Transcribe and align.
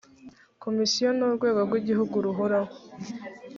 komisiyo 0.63 1.07
ni 1.17 1.23
urwego 1.27 1.59
rw 1.67 1.73
igihugu 1.81 2.15
ruhoraho 2.25 2.73